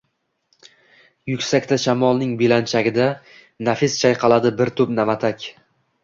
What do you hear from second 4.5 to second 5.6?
bir to`p na`matak